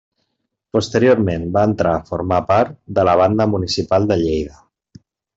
Posteriorment, 0.75 1.43
va 1.57 1.65
entrar 1.71 1.91
a 1.97 2.07
formar 2.07 2.39
part 2.51 2.71
de 2.99 3.03
la 3.09 3.13
Banda 3.19 3.47
Municipal 3.51 4.07
de 4.13 4.17
Lleida. 4.23 4.57